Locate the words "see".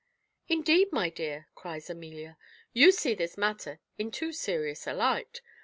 2.91-3.13